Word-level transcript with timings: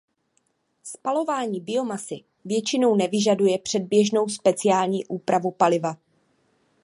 Spalování 0.83 1.59
biomasy 1.61 2.23
většinou 2.45 2.95
nevyžaduje 2.95 3.59
předběžnou 3.59 4.27
speciální 4.27 5.05
úpravu 5.05 5.51
paliva. 5.51 5.97